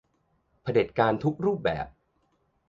[0.61, 1.85] เผด็จการทุกรูปแบบ